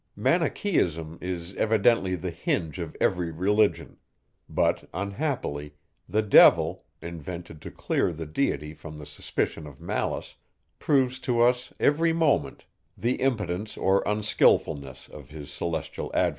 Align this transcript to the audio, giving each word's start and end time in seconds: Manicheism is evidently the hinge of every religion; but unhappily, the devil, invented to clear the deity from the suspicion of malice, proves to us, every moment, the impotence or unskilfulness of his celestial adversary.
Manicheism 0.15 1.19
is 1.21 1.53
evidently 1.57 2.15
the 2.15 2.31
hinge 2.31 2.79
of 2.79 2.97
every 2.99 3.29
religion; 3.29 3.97
but 4.49 4.89
unhappily, 4.95 5.75
the 6.09 6.23
devil, 6.23 6.85
invented 7.03 7.61
to 7.61 7.69
clear 7.69 8.11
the 8.11 8.25
deity 8.25 8.73
from 8.73 8.97
the 8.97 9.05
suspicion 9.05 9.67
of 9.67 9.79
malice, 9.79 10.37
proves 10.79 11.19
to 11.19 11.39
us, 11.41 11.71
every 11.79 12.13
moment, 12.13 12.65
the 12.97 13.17
impotence 13.21 13.77
or 13.77 14.01
unskilfulness 14.07 15.07
of 15.07 15.29
his 15.29 15.51
celestial 15.51 16.07
adversary. 16.15 16.29